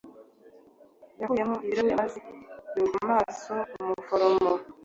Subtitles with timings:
[1.19, 2.19] Yakuyemo ibirahuri maze
[2.75, 4.51] yubika amaso umuforomo.